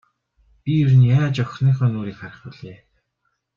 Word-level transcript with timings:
Би 0.63 0.73
ер 0.83 0.89
нь 0.99 1.09
яаж 1.17 1.35
охиныхоо 1.43 1.87
нүүрийг 1.91 2.17
харах 2.19 2.41
билээ. 2.51 2.79